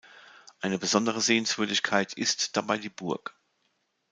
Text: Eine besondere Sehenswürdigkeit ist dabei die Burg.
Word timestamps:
Eine 0.61 0.79
besondere 0.79 1.21
Sehenswürdigkeit 1.21 2.13
ist 2.13 2.57
dabei 2.57 2.79
die 2.79 2.89
Burg. 2.89 3.35